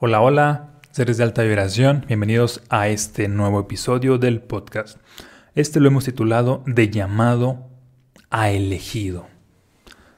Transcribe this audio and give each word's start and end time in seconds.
Hola, 0.00 0.20
hola, 0.20 0.68
seres 0.92 1.16
de 1.16 1.24
alta 1.24 1.42
vibración, 1.42 2.04
bienvenidos 2.06 2.62
a 2.68 2.86
este 2.86 3.26
nuevo 3.26 3.58
episodio 3.58 4.16
del 4.16 4.40
podcast. 4.40 5.00
Este 5.56 5.80
lo 5.80 5.88
hemos 5.88 6.04
titulado 6.04 6.62
De 6.66 6.88
llamado 6.88 7.68
a 8.30 8.50
elegido, 8.50 9.26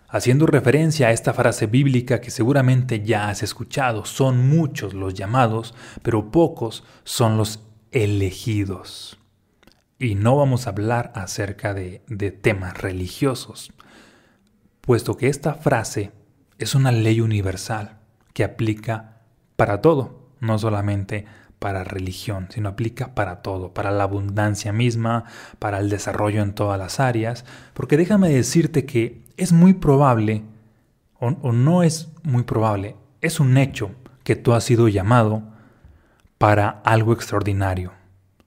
haciendo 0.06 0.46
referencia 0.46 1.08
a 1.08 1.12
esta 1.12 1.32
frase 1.32 1.66
bíblica 1.66 2.20
que 2.20 2.30
seguramente 2.30 3.02
ya 3.02 3.30
has 3.30 3.42
escuchado. 3.42 4.04
Son 4.04 4.50
muchos 4.50 4.92
los 4.92 5.14
llamados, 5.14 5.74
pero 6.02 6.30
pocos 6.30 6.84
son 7.04 7.38
los 7.38 7.66
elegidos. 7.90 9.18
Y 9.98 10.14
no 10.14 10.36
vamos 10.36 10.66
a 10.66 10.70
hablar 10.70 11.10
acerca 11.14 11.72
de, 11.72 12.02
de 12.06 12.32
temas 12.32 12.76
religiosos, 12.76 13.72
puesto 14.82 15.16
que 15.16 15.28
esta 15.28 15.54
frase 15.54 16.12
es 16.58 16.74
una 16.74 16.92
ley 16.92 17.22
universal 17.22 17.96
que 18.34 18.44
aplica 18.44 19.19
para 19.60 19.82
todo, 19.82 20.16
no 20.40 20.58
solamente 20.58 21.26
para 21.58 21.84
religión, 21.84 22.48
sino 22.48 22.70
aplica 22.70 23.14
para 23.14 23.42
todo, 23.42 23.74
para 23.74 23.90
la 23.90 24.04
abundancia 24.04 24.72
misma, 24.72 25.24
para 25.58 25.80
el 25.80 25.90
desarrollo 25.90 26.40
en 26.40 26.54
todas 26.54 26.78
las 26.78 26.98
áreas, 26.98 27.44
porque 27.74 27.98
déjame 27.98 28.30
decirte 28.30 28.86
que 28.86 29.20
es 29.36 29.52
muy 29.52 29.74
probable, 29.74 30.44
o, 31.18 31.26
o, 31.42 31.52
no 31.52 31.82
es 31.82 32.08
muy 32.22 32.44
probable, 32.44 32.96
es 33.20 33.38
un 33.38 33.58
hecho 33.58 33.90
que 34.24 34.34
tú 34.34 34.54
has 34.54 34.64
sido 34.64 34.88
llamado 34.88 35.42
para 36.38 36.80
algo 36.82 37.12
extraordinario. 37.12 37.92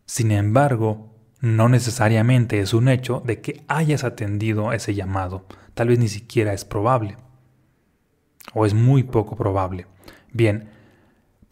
Sin 0.07 0.31
embargo, 0.31 1.13
no 1.41 1.69
necesariamente 1.69 2.59
es 2.59 2.73
un 2.73 2.88
hecho 2.88 3.21
de 3.23 3.39
que 3.39 3.63
hayas 3.67 4.03
atendido 4.03 4.73
ese 4.73 4.95
llamado, 4.95 5.45
tal 5.75 5.89
vez 5.89 5.99
ni 5.99 6.07
siquiera 6.07 6.53
es 6.53 6.66
probable, 6.66 7.17
o 8.55 8.66
es 8.66 8.73
muy 8.73 9.03
poco 9.03 9.35
probable. 9.35 9.85
Bien, 10.31 10.72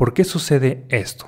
¿Por 0.02 0.16
qué 0.16 0.24
sucede 0.24 0.84
esto? 0.90 1.28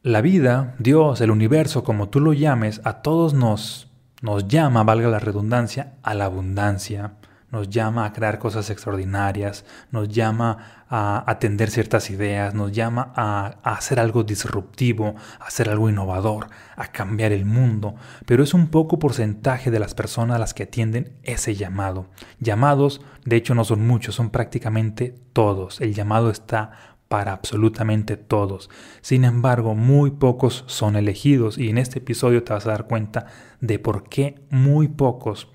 La 0.00 0.22
vida, 0.22 0.74
Dios, 0.78 1.20
el 1.20 1.30
universo, 1.30 1.84
como 1.84 2.08
tú 2.08 2.18
lo 2.18 2.32
llames, 2.32 2.80
a 2.84 3.02
todos 3.02 3.34
nos, 3.34 3.90
nos 4.22 4.48
llama, 4.48 4.82
valga 4.82 5.10
la 5.10 5.18
redundancia, 5.18 5.92
a 6.02 6.14
la 6.14 6.24
abundancia, 6.24 7.12
nos 7.52 7.68
llama 7.68 8.06
a 8.06 8.12
crear 8.12 8.38
cosas 8.38 8.70
extraordinarias, 8.70 9.64
nos 9.90 10.08
llama 10.08 10.84
a 10.88 11.22
atender 11.30 11.70
ciertas 11.70 12.10
ideas, 12.10 12.54
nos 12.54 12.72
llama 12.72 13.12
a, 13.14 13.58
hacer 13.62 14.00
algo 14.00 14.24
disruptivo, 14.24 15.14
a 15.38 15.44
hacer 15.44 15.68
algo 15.68 15.88
innovador, 15.88 16.48
a 16.76 16.88
cambiar 16.88 17.30
el 17.30 17.44
mundo, 17.44 17.94
pero 18.26 18.42
es 18.42 18.54
un 18.54 18.68
poco 18.68 18.98
porcentaje 18.98 19.70
de 19.70 19.78
las 19.78 19.94
personas 19.94 20.40
las 20.40 20.54
que 20.54 20.64
atienden 20.64 21.12
ese 21.22 21.54
llamado. 21.54 22.06
Llamados, 22.40 23.02
de 23.24 23.36
hecho, 23.36 23.54
no 23.54 23.64
son 23.64 23.86
muchos, 23.86 24.14
son 24.14 24.30
prácticamente 24.30 25.14
todos. 25.32 25.80
El 25.82 25.94
llamado 25.94 26.30
está 26.30 26.72
para 27.08 27.32
absolutamente 27.32 28.16
todos. 28.16 28.70
Sin 29.02 29.24
embargo, 29.24 29.74
muy 29.74 30.12
pocos 30.12 30.64
son 30.66 30.96
elegidos 30.96 31.58
y 31.58 31.68
en 31.68 31.76
este 31.76 31.98
episodio 31.98 32.42
te 32.42 32.54
vas 32.54 32.64
a 32.64 32.70
dar 32.70 32.86
cuenta 32.86 33.26
de 33.60 33.78
por 33.78 34.08
qué 34.08 34.40
muy 34.48 34.88
pocos 34.88 35.48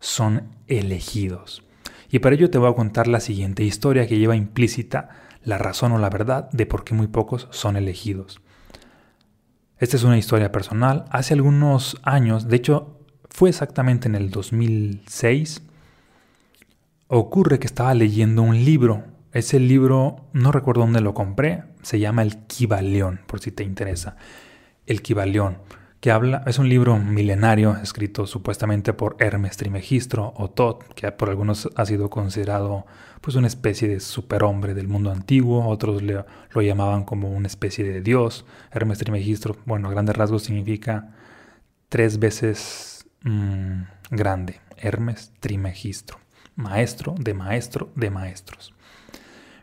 son 0.00 0.48
elegidos. 0.66 1.62
Y 2.10 2.18
para 2.18 2.34
ello 2.34 2.50
te 2.50 2.58
voy 2.58 2.70
a 2.70 2.74
contar 2.74 3.06
la 3.06 3.20
siguiente 3.20 3.62
historia 3.62 4.06
que 4.06 4.18
lleva 4.18 4.34
implícita 4.34 5.10
la 5.44 5.58
razón 5.58 5.92
o 5.92 5.98
la 5.98 6.10
verdad 6.10 6.50
de 6.50 6.66
por 6.66 6.84
qué 6.84 6.94
muy 6.94 7.06
pocos 7.06 7.48
son 7.50 7.76
elegidos. 7.76 8.40
Esta 9.78 9.96
es 9.96 10.02
una 10.02 10.18
historia 10.18 10.52
personal. 10.52 11.04
Hace 11.10 11.34
algunos 11.34 11.98
años, 12.02 12.48
de 12.48 12.56
hecho 12.56 12.98
fue 13.30 13.48
exactamente 13.48 14.08
en 14.08 14.14
el 14.14 14.30
2006, 14.30 15.62
ocurre 17.06 17.58
que 17.58 17.66
estaba 17.66 17.94
leyendo 17.94 18.42
un 18.42 18.64
libro. 18.64 19.04
Ese 19.32 19.60
libro, 19.60 20.28
no 20.32 20.52
recuerdo 20.52 20.82
dónde 20.82 21.00
lo 21.00 21.14
compré, 21.14 21.62
se 21.82 22.00
llama 22.00 22.22
El 22.22 22.46
Kibaleón, 22.46 23.20
por 23.26 23.40
si 23.40 23.52
te 23.52 23.62
interesa. 23.62 24.16
El 24.86 25.02
Kibaleón 25.02 25.58
que 26.00 26.10
habla, 26.10 26.42
es 26.46 26.58
un 26.58 26.68
libro 26.68 26.98
milenario 26.98 27.76
escrito 27.76 28.26
supuestamente 28.26 28.94
por 28.94 29.16
Hermes 29.18 29.58
Trimegistro 29.58 30.32
o 30.36 30.48
Tot, 30.48 30.82
que 30.94 31.12
por 31.12 31.28
algunos 31.28 31.68
ha 31.76 31.84
sido 31.84 32.08
considerado 32.08 32.86
pues 33.20 33.36
una 33.36 33.46
especie 33.46 33.86
de 33.86 34.00
superhombre 34.00 34.72
del 34.72 34.88
mundo 34.88 35.10
antiguo, 35.10 35.68
otros 35.68 36.02
le, 36.02 36.24
lo 36.52 36.62
llamaban 36.62 37.04
como 37.04 37.30
una 37.30 37.48
especie 37.48 37.84
de 37.84 38.00
dios. 38.00 38.46
Hermes 38.72 38.98
Trimegistro, 38.98 39.56
bueno, 39.66 39.88
a 39.88 39.90
grandes 39.90 40.16
rasgos 40.16 40.44
significa 40.44 41.14
tres 41.90 42.18
veces 42.18 43.06
mmm, 43.22 43.82
grande, 44.10 44.60
Hermes 44.78 45.32
Trimegistro, 45.40 46.18
maestro 46.56 47.14
de 47.18 47.34
maestro 47.34 47.90
de 47.94 48.08
maestros. 48.08 48.72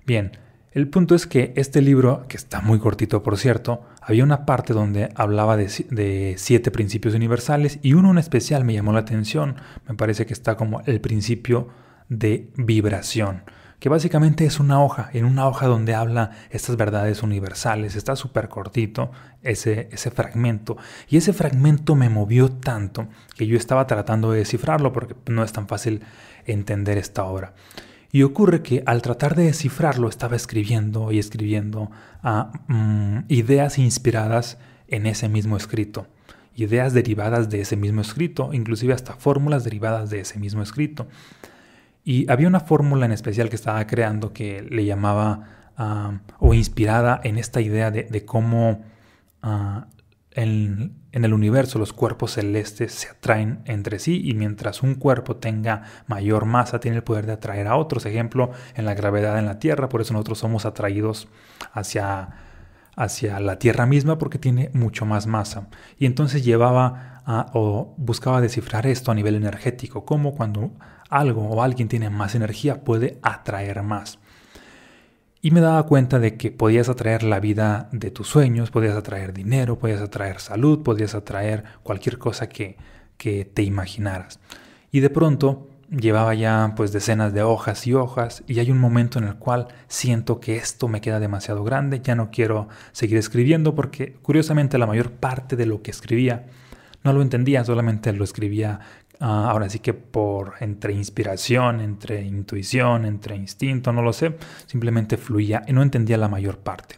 Bien, 0.06 0.38
el 0.72 0.88
punto 0.88 1.16
es 1.16 1.25
que 1.25 1.54
este 1.56 1.81
libro, 1.81 2.28
que 2.28 2.38
está 2.38 2.62
muy 2.62 2.78
cortito 2.78 3.24
por 3.24 3.40
cierto, 3.40 3.81
había 4.07 4.23
una 4.23 4.45
parte 4.45 4.72
donde 4.72 5.09
hablaba 5.16 5.57
de, 5.57 6.35
siete 6.38 6.72
principios 6.72 7.13
universales 7.13 7.78
y 7.81 7.94
uno 7.94 8.12
en 8.12 8.18
especial 8.18 8.63
me 8.63 8.73
llamó 8.73 8.94
la 8.94 9.00
atención, 9.00 9.57
me 9.85 9.95
parece 9.95 10.25
que 10.25 10.31
está 10.31 10.56
como 10.56 10.81
el 10.85 11.01
principio 11.01 11.68
de 12.07 12.50
vibración, 12.56 13.44
que 13.79 13.90
básicamente 13.90 14.45
es 14.45 14.62
una 14.62 14.81
hoja, 14.81 15.09
en 15.12 15.25
una 15.25 15.45
hoja 15.45 15.68
donde 15.68 15.94
habla 15.94 16.31
estas 16.51 16.78
verdades 16.78 17.22
universales, 17.22 17.97
está 17.97 18.16
súper 18.16 18.47
cortito 18.47 19.12
ese, 19.44 19.90
ese 19.91 20.09
fragmento. 20.09 20.78
Y 21.09 21.18
ese 21.18 21.34
fragmento 21.34 21.95
me 21.95 22.07
movió 22.07 22.50
tanto 22.50 23.09
que 23.35 23.45
yo 23.45 23.57
estaba 23.57 23.88
tratando 23.88 24.31
de 24.31 24.39
descifrarlo 24.39 24.94
porque 24.94 25.18
no 25.29 25.44
es 25.44 25.51
tan 25.51 25.68
fácil 25.68 26.01
entender 26.45 26.97
esta 26.97 27.25
obra. 27.25 27.56
Y 28.12 28.23
ocurre 28.23 28.62
que 28.62 28.84
al 28.85 29.01
tratar 29.01 29.35
de 29.35 29.45
descifrarlo 29.45 30.07
estaba 30.07 30.35
escribiendo 30.35 31.12
y 31.12 31.19
escribiendo 31.19 31.91
mm, 32.68 33.19
ideas 33.28 33.78
inspiradas 33.78 34.57
en 34.88 35.06
ese 35.06 35.28
mismo 35.29 35.57
escrito, 35.57 36.07
ideas 36.56 36.94
derivadas 36.94 37.50
de 37.50 37.62
ese 37.62 37.75
mismo 37.75 38.01
escrito, 38.01 38.53
inclusive 38.53 38.94
hasta 38.94 39.13
fórmulas 39.13 39.63
derivadas 39.63 40.09
de 40.09 40.22
ese 40.22 40.40
mismo 40.40 40.62
escrito. 40.62 41.07
Y 42.03 42.29
había 42.31 42.47
una 42.47 42.62
fórmula 42.62 43.06
en 43.06 43.12
especial 43.12 43.50
que 43.50 43.57
estaba 43.57 43.85
creando 43.85 44.31
que 44.31 44.62
le 44.62 44.85
llamaba 44.85 45.74
uh, 45.78 46.18
o 46.39 46.53
inspirada 46.53 47.19
en 47.24 47.38
esta 47.38 47.59
idea 47.59 47.91
de, 47.91 48.25
cómo 48.25 48.85
uh, 49.44 49.81
en, 50.38 50.94
el 51.12 51.34
universo 51.34 51.80
los 51.80 51.94
cuerpos 51.94 52.34
celestes 52.34 52.94
se 52.94 53.09
atraen 53.09 53.62
entre 53.66 53.98
sí 53.98 54.22
y 54.24 54.36
mientras 54.36 54.84
un 54.84 54.94
cuerpo 54.94 55.38
tenga 55.38 55.81
mayor 56.06 56.46
masa 56.46 56.80
tiene 56.80 56.98
el 56.98 57.03
poder 57.03 57.25
de 57.25 57.34
atraer 57.34 57.66
a 57.66 57.75
otros. 57.75 58.06
Ejemplo, 58.06 58.52
en 58.75 58.86
la 58.86 58.94
gravedad 58.94 59.40
en 59.40 59.48
la 59.48 59.58
Tierra, 59.58 59.90
por 59.90 60.02
eso 60.02 60.14
nosotros 60.14 60.38
somos 60.38 60.68
atraídos 60.68 61.28
hacia, 61.74 62.30
hacia 62.96 63.40
la 63.40 63.58
Tierra 63.58 63.88
misma 63.88 64.20
porque 64.20 64.38
tiene 64.38 64.70
mucho 64.74 65.08
más 65.08 65.25
masa. 65.25 65.70
Y 65.98 66.06
entonces 66.06 66.46
llevaba 66.46 67.24
o 67.54 67.96
buscaba 67.98 68.40
descifrar 68.40 68.86
esto 68.86 69.12
a 69.12 69.16
nivel 69.16 69.34
energético, 69.34 70.06
como 70.06 70.36
cuando 70.36 70.72
algo 71.09 71.50
o 71.50 71.64
alguien 71.64 71.88
tiene 71.88 72.12
más 72.12 72.36
energía 72.36 72.84
puede 72.84 73.18
atraer 73.24 73.81
más. 73.81 74.19
Y 75.47 75.52
me 75.52 75.62
daba 75.62 75.84
cuenta 75.84 76.19
de 76.19 76.35
que 76.35 76.52
podías 76.52 76.90
atraer 76.90 77.24
la 77.24 77.40
vida 77.40 77.88
de 77.94 78.12
tus 78.12 78.28
sueños, 78.28 78.69
podías 78.69 78.97
atraer 78.97 79.31
dinero, 79.31 79.80
podías 79.80 80.02
atraer 80.02 80.41
salud, 80.41 80.84
podías 80.84 81.16
atraer 81.16 81.63
cualquier 81.84 82.18
cosa 82.18 82.50
que, 82.50 82.75
que 83.16 83.46
te 83.46 83.63
imaginaras. 83.63 84.41
Y 84.91 85.00
de 85.00 85.09
pronto 85.09 85.69
llevaba 85.90 86.34
ya 86.34 86.74
pues 86.75 86.91
decenas 86.91 87.31
de 87.31 87.44
hojas 87.44 87.88
y 87.88 87.94
hojas 87.94 88.44
y 88.46 88.59
hay 88.59 88.72
un 88.72 88.80
momento 88.80 89.19
en 89.19 89.25
el 89.25 89.36
cual 89.36 89.69
siento 89.88 90.41
que 90.41 90.57
esto 90.57 90.90
me 90.90 91.00
queda 91.00 91.22
demasiado 91.22 91.63
grande, 91.63 92.02
ya 92.02 92.13
no 92.13 92.30
quiero 92.30 92.68
seguir 92.91 93.18
escribiendo 93.18 93.74
porque 93.74 94.16
curiosamente 94.22 94.78
la 94.78 94.86
mayor 94.86 95.12
parte 95.12 95.56
de 95.56 95.66
lo 95.66 95.81
que 95.81 95.91
escribía 95.91 96.47
no 97.06 97.13
lo 97.13 97.22
entendía, 97.22 97.63
solamente 97.63 98.12
lo 98.12 98.25
escribía 98.25 98.81
Uh, 99.20 99.26
ahora 99.26 99.68
sí 99.70 99.80
que 99.80 99.94
por 99.96 100.54
entre 100.60 100.94
inspiración, 100.94 101.82
entre 101.82 102.22
intuición, 102.22 103.06
entre 103.06 103.36
instinto, 103.36 103.92
no 103.92 104.04
lo 104.04 104.14
sé, 104.14 104.38
simplemente 104.68 105.18
fluía 105.18 105.64
y 105.68 105.74
no 105.74 105.82
entendía 105.82 106.18
la 106.18 106.28
mayor 106.28 106.60
parte. 106.60 106.96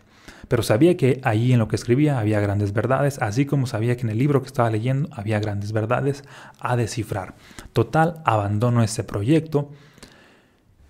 Pero 0.49 0.63
sabía 0.63 0.97
que 0.97 1.21
ahí 1.23 1.53
en 1.53 1.59
lo 1.59 1.67
que 1.67 1.75
escribía 1.75 2.19
había 2.19 2.39
grandes 2.39 2.73
verdades, 2.73 3.19
así 3.21 3.45
como 3.45 3.67
sabía 3.67 3.95
que 3.95 4.01
en 4.01 4.09
el 4.09 4.17
libro 4.17 4.41
que 4.41 4.47
estaba 4.47 4.69
leyendo 4.69 5.07
había 5.13 5.39
grandes 5.39 5.71
verdades 5.71 6.23
a 6.59 6.75
descifrar. 6.75 7.35
Total, 7.71 8.21
abandono 8.25 8.83
ese 8.83 9.03
proyecto 9.03 9.71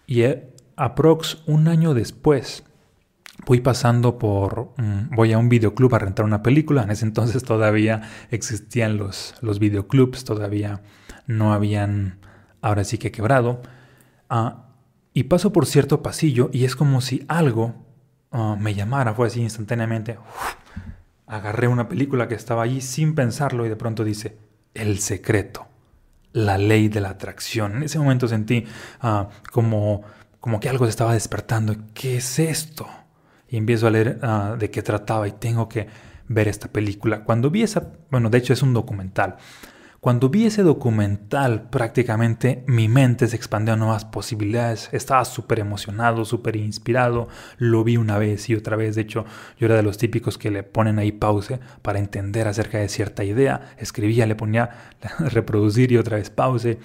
y 0.08 0.22
eh, 0.22 0.50
aprox 0.78 1.44
un 1.46 1.68
año 1.68 1.94
después 1.94 2.64
voy 3.46 3.62
pasando 3.62 4.18
por, 4.18 4.74
um, 4.78 5.10
voy 5.12 5.34
a 5.34 5.38
un 5.38 5.50
videoclub 5.50 5.94
a 5.94 6.00
rentar 6.00 6.26
una 6.26 6.42
película, 6.42 6.84
en 6.84 6.92
ese 6.92 7.06
entonces 7.06 7.44
todavía 7.44 8.02
existían 8.32 8.98
los, 8.98 9.36
los 9.42 9.60
videoclubs, 9.60 10.24
todavía 10.24 10.82
no 11.30 11.54
habían 11.54 12.20
ahora 12.62 12.84
sí 12.84 12.98
que 12.98 13.12
quebrado. 13.12 13.62
Uh, 14.30 14.52
y 15.14 15.24
paso 15.24 15.54
por 15.54 15.66
cierto 15.66 16.02
pasillo 16.02 16.50
y 16.52 16.66
es 16.66 16.76
como 16.76 17.02
si 17.02 17.24
algo 17.28 17.76
uh, 18.32 18.56
me 18.56 18.74
llamara, 18.74 19.14
fue 19.14 19.28
así 19.28 19.42
instantáneamente. 19.42 20.18
Agarré 21.28 21.68
una 21.68 21.88
película 21.88 22.28
que 22.28 22.36
estaba 22.36 22.64
allí 22.64 22.82
sin 22.82 23.16
pensarlo 23.16 23.66
y 23.66 23.70
de 23.70 23.76
pronto 23.76 24.04
dice, 24.04 24.38
El 24.74 25.00
secreto, 25.00 25.68
la 26.34 26.58
ley 26.58 26.90
de 26.90 27.02
la 27.02 27.12
atracción. 27.12 27.78
En 27.78 27.84
ese 27.84 28.00
momento 28.00 28.28
sentí 28.28 28.66
uh, 29.04 29.26
como 29.52 30.04
como 30.40 30.60
que 30.60 30.70
algo 30.70 30.86
se 30.86 30.92
estaba 30.92 31.14
despertando. 31.14 31.76
¿Qué 31.94 32.18
es 32.18 32.40
esto? 32.40 32.88
Y 33.48 33.58
empiezo 33.58 33.88
a 33.88 33.92
leer 33.92 34.20
ah, 34.22 34.56
de 34.58 34.72
qué 34.72 34.82
trataba 34.82 35.28
y 35.28 35.34
tengo 35.34 35.68
que 35.68 35.88
ver 36.28 36.48
esta 36.48 36.68
película. 36.70 37.24
Cuando 37.24 37.50
vi 37.50 37.64
esa, 37.64 37.92
bueno, 38.10 38.30
de 38.30 38.38
hecho 38.38 38.54
es 38.54 38.62
un 38.62 38.74
documental. 38.74 39.38
Cuando 40.00 40.30
vi 40.30 40.46
ese 40.46 40.64
documental, 40.64 41.70
prácticamente 41.70 42.64
mi 42.68 42.88
mente 42.88 43.28
se 43.28 43.36
expandió 43.36 43.74
a 43.74 43.78
nuevas 43.78 44.06
posibilidades. 44.06 44.88
Estaba 44.94 45.26
súper 45.26 45.60
emocionado, 45.60 46.24
súper 46.24 46.56
inspirado. 46.56 47.28
Lo 47.58 47.84
vi 47.84 47.98
una 47.98 48.18
vez 48.18 48.50
y 48.50 48.56
otra 48.56 48.78
vez. 48.78 48.96
De 48.96 49.02
hecho, 49.02 49.26
yo 49.58 49.66
era 49.66 49.76
de 49.76 49.84
los 49.84 49.98
típicos 49.98 50.38
que 50.38 50.52
le 50.52 50.64
ponen 50.64 51.00
ahí 51.00 51.12
pause 51.12 51.60
para 51.82 52.00
entender 52.00 52.48
acerca 52.48 52.78
de 52.78 52.88
cierta 52.88 53.26
idea. 53.26 53.74
Escribía, 53.78 54.26
le 54.26 54.36
ponía 54.36 54.70
reproducir 55.20 55.92
y 55.92 55.98
otra 55.98 56.16
vez 56.16 56.30
pause. 56.30 56.78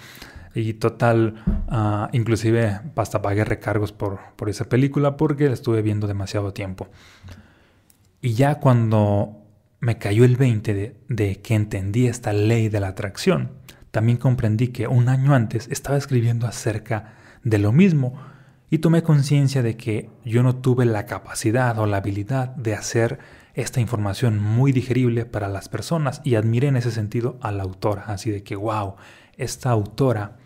Y 0.57 0.75
total, 0.75 1.35
uh, 1.71 2.09
inclusive 2.17 2.81
hasta 2.97 3.23
pagué 3.23 3.45
recargos 3.45 3.93
por, 3.93 4.19
por 4.35 4.49
esa 4.49 4.65
película 4.65 5.17
porque 5.17 5.47
la 5.47 5.55
estuve 5.55 5.83
viendo 5.83 6.09
demasiado 6.09 6.53
tiempo. 6.53 6.89
Y 8.21 8.35
ya 8.35 8.57
cuando 8.57 9.44
me 9.85 9.99
cayó 9.99 10.25
el 10.25 10.37
20 10.37 10.97
de, 11.09 11.41
que 11.43 11.55
entendí 11.55 12.07
esta 12.07 12.33
ley 12.33 12.71
de 12.71 12.81
la 12.81 12.89
atracción. 12.89 13.53
También 13.91 14.17
comprendí 14.17 14.69
que 14.69 14.89
un 14.89 15.11
año 15.11 15.35
antes 15.35 15.69
estaba 15.71 15.99
escribiendo 15.99 16.47
acerca 16.47 17.13
de 17.43 17.59
lo 17.59 17.71
mismo 17.71 18.15
y 18.71 18.79
tomé 18.79 19.03
conciencia 19.03 19.63
de 19.63 19.77
que 19.77 20.09
yo 20.25 20.43
no 20.43 20.57
tuve 20.57 20.87
la 20.87 21.05
capacidad 21.05 21.79
o 21.79 21.85
la 21.85 21.99
habilidad 21.99 22.57
de 22.57 22.75
hacer 22.75 23.19
esta 23.53 23.79
información 23.79 24.39
muy 24.39 24.73
digerible 24.73 25.27
para 25.27 25.49
las 25.49 25.69
personas 25.69 26.23
y 26.25 26.37
admiré 26.37 26.69
en 26.69 26.79
ese 26.79 26.91
sentido 26.91 27.37
a 27.43 27.53
la 27.53 27.65
autora, 27.65 28.05
así 28.07 28.31
de 28.31 28.43
que, 28.43 28.57
wow, 28.57 28.97
esta 29.37 29.69
autora 29.69 30.39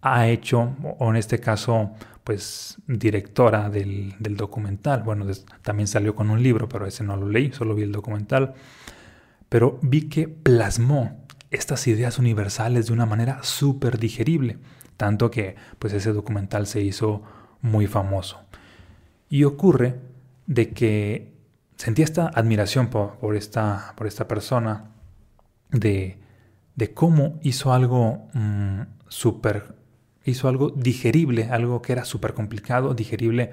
ha 0.00 0.28
hecho, 0.28 0.76
o 1.00 1.10
en 1.10 1.16
este 1.16 1.40
caso, 1.40 1.90
pues 2.30 2.76
directora 2.86 3.70
del, 3.70 4.14
documental. 4.20 5.02
Bueno, 5.02 5.26
también 5.62 5.88
salió 5.88 6.14
con 6.14 6.30
un 6.30 6.40
libro, 6.40 6.68
pero 6.68 6.86
ese 6.86 7.02
no 7.02 7.16
lo 7.16 7.28
leí, 7.28 7.50
solo 7.50 7.74
vi 7.74 7.82
el 7.82 7.90
documental. 7.90 8.54
Pero 9.48 9.80
vi 9.82 10.02
que 10.02 10.28
plasmó 10.28 11.26
estas 11.50 11.88
ideas 11.88 12.20
universales 12.20 12.86
de 12.86 12.92
una 12.92 13.04
manera 13.04 13.42
súper 13.42 13.98
digerible, 13.98 14.58
tanto 14.96 15.28
que 15.28 15.56
pues 15.80 15.92
ese 15.92 16.12
documental 16.12 16.68
se 16.68 16.82
hizo 16.82 17.22
muy 17.62 17.88
famoso. 17.88 18.38
Y 19.28 19.42
ocurre 19.42 19.98
de 20.46 20.68
que 20.70 21.32
sentí 21.74 22.02
esta 22.02 22.28
admiración 22.28 22.90
por, 22.90 23.34
esta, 23.34 23.94
por 23.96 24.06
esta 24.06 24.28
persona, 24.28 24.92
de, 25.72 26.16
cómo 26.94 27.40
hizo 27.42 27.72
algo 27.72 28.28
mm, 28.34 28.82
súper 29.08 29.79
hizo 30.24 30.48
algo 30.48 30.70
digerible, 30.70 31.48
algo 31.50 31.82
que 31.82 31.92
era 31.92 32.04
súper 32.04 32.34
complicado, 32.34 32.94
digerible 32.94 33.50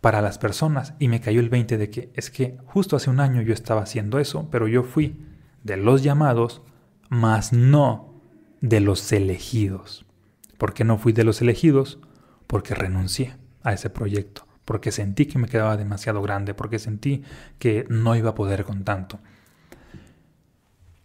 para 0.00 0.22
las 0.22 0.38
personas. 0.38 0.94
Y 0.98 1.08
me 1.08 1.20
cayó 1.20 1.40
el 1.40 1.48
20 1.48 1.78
de 1.78 1.90
que 1.90 2.10
es 2.14 2.30
que 2.30 2.58
justo 2.66 2.96
hace 2.96 3.10
un 3.10 3.20
año 3.20 3.42
yo 3.42 3.52
estaba 3.52 3.82
haciendo 3.82 4.18
eso, 4.18 4.48
pero 4.50 4.68
yo 4.68 4.82
fui 4.82 5.18
de 5.64 5.76
los 5.76 6.02
llamados, 6.02 6.62
mas 7.08 7.52
no 7.52 8.20
de 8.60 8.80
los 8.80 9.12
elegidos. 9.12 10.06
¿Por 10.56 10.74
qué 10.74 10.84
no 10.84 10.98
fui 10.98 11.12
de 11.12 11.24
los 11.24 11.40
elegidos? 11.40 12.00
Porque 12.46 12.74
renuncié 12.74 13.36
a 13.62 13.72
ese 13.72 13.90
proyecto, 13.90 14.46
porque 14.64 14.92
sentí 14.92 15.26
que 15.26 15.38
me 15.38 15.48
quedaba 15.48 15.76
demasiado 15.76 16.22
grande, 16.22 16.54
porque 16.54 16.78
sentí 16.78 17.22
que 17.58 17.86
no 17.88 18.16
iba 18.16 18.30
a 18.30 18.34
poder 18.34 18.64
con 18.64 18.84
tanto. 18.84 19.20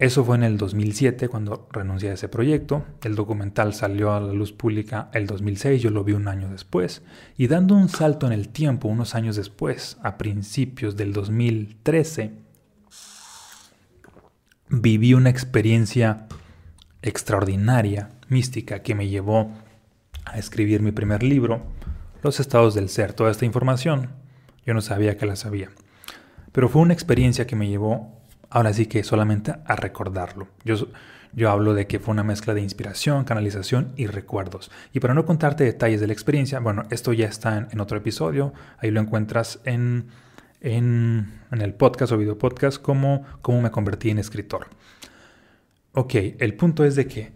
Eso 0.04 0.26
fue 0.26 0.36
en 0.36 0.44
el 0.44 0.58
2007 0.58 1.30
cuando 1.30 1.70
renuncié 1.72 2.10
a 2.10 2.16
ese 2.16 2.28
proyecto. 2.28 2.84
El 3.04 3.16
documental 3.16 3.74
salió 3.74 4.12
a 4.12 4.20
la 4.20 4.34
luz 4.34 4.52
pública 4.52 5.10
el 5.14 5.28
2006, 5.28 5.82
yo 5.82 5.92
lo 5.92 6.04
vi 6.04 6.12
un 6.12 6.28
año 6.28 6.50
después. 6.50 7.04
Y 7.38 7.48
dando 7.48 7.74
un 7.74 7.88
salto 7.88 8.28
en 8.28 8.34
el 8.34 8.50
tiempo, 8.50 8.90
unos 8.90 9.16
años 9.16 9.38
después, 9.38 9.98
a 10.04 10.18
principios 10.18 10.98
del 10.98 11.14
2013, 11.14 12.34
viví 14.68 15.14
una 15.14 15.30
experiencia 15.30 16.28
extraordinaria, 17.02 18.10
mística, 18.28 18.82
que 18.82 18.96
me 18.96 19.08
llevó 19.08 19.54
a 20.26 20.38
escribir 20.38 20.82
mi 20.82 20.92
primer 20.92 21.24
libro, 21.24 21.64
Los 22.24 22.42
estados 22.42 22.76
del 22.76 22.90
ser. 22.90 23.14
Toda 23.14 23.32
esta 23.32 23.46
información 23.46 24.10
yo 24.66 24.74
no 24.74 24.82
sabía 24.82 25.18
que 25.18 25.26
la 25.26 25.38
sabía. 25.38 25.70
Pero 26.52 26.68
fue 26.68 26.82
una 26.82 26.94
experiencia 26.94 27.48
que 27.48 27.56
me 27.56 27.70
llevó 27.70 28.22
ahora 28.54 28.72
sí 28.72 28.86
que 28.86 29.04
solamente 29.04 29.56
a 29.66 29.76
recordarlo. 29.76 30.48
Yo, 30.64 30.76
yo 31.34 31.50
hablo 31.50 31.74
de 31.74 31.88
que 31.88 32.00
fue 32.00 32.12
una 32.12 32.24
mezcla 32.24 32.54
de 32.54 32.62
inspiración, 32.62 33.24
canalización 33.26 33.94
y 33.96 34.06
recuerdos. 34.06 34.70
Y 34.94 35.00
para 35.00 35.16
no 35.16 35.26
contarte 35.26 35.64
detalles 35.64 36.00
de 36.00 36.06
la 36.08 36.14
experiencia, 36.14 36.60
bueno, 36.60 36.84
esto 36.92 37.14
ya 37.14 37.26
está 37.26 37.68
en, 37.72 37.80
otro 37.80 37.98
episodio, 37.98 38.54
ahí 38.78 38.92
lo 38.92 39.02
encuentras 39.02 39.60
en, 39.66 40.10
en, 40.62 41.34
el 41.50 41.74
podcast 41.74 42.12
o 42.12 42.18
video 42.18 42.38
podcast 42.38 42.80
como 42.80 43.24
cómo 43.42 43.60
me 43.60 43.72
convertí 43.72 44.12
en 44.12 44.20
escritor. 44.20 44.68
Ok, 45.94 46.14
el 46.38 46.54
punto 46.54 46.86
es 46.86 46.96
de 46.96 47.08
que 47.08 47.32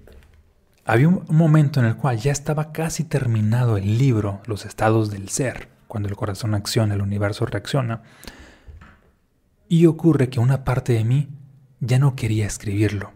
había 0.86 1.08
un 1.08 1.26
momento 1.30 1.80
en 1.80 1.88
el 1.88 1.96
cual 1.96 2.20
ya 2.20 2.32
estaba 2.32 2.72
casi 2.72 3.06
terminado 3.06 3.78
el 3.78 3.98
libro, 3.98 4.42
Los 4.46 4.68
estados 4.68 5.10
del 5.10 5.30
ser, 5.30 5.68
cuando 5.88 6.10
el 6.10 6.16
corazón 6.16 6.54
acciona, 6.54 6.94
el 6.94 7.02
universo 7.02 7.48
reacciona. 7.48 8.04
Y 9.70 9.86
ocurre 9.86 10.30
que 10.30 10.40
una 10.40 10.64
parte 10.64 10.94
de 10.94 11.04
mí 11.04 11.30
ya 11.80 12.00
no 12.00 12.16
quería 12.16 12.48
escribirlo, 12.48 13.12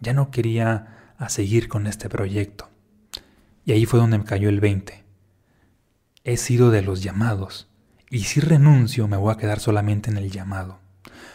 ya 0.00 0.12
no 0.12 0.30
quería 0.30 1.14
a 1.16 1.28
seguir 1.28 1.68
con 1.68 1.86
este 1.86 2.08
proyecto. 2.08 2.68
Y 3.64 3.72
ahí 3.72 3.86
fue 3.86 4.00
donde 4.00 4.18
me 4.18 4.24
cayó 4.24 4.48
el 4.48 4.60
20. 4.60 5.04
He 6.24 6.36
sido 6.36 6.70
de 6.70 6.82
los 6.82 7.02
llamados, 7.02 7.68
y 8.10 8.24
si 8.24 8.40
renuncio 8.40 9.08
me 9.08 9.16
voy 9.16 9.32
a 9.32 9.36
quedar 9.36 9.60
solamente 9.60 10.10
en 10.10 10.18
el 10.18 10.30
llamado. 10.30 10.80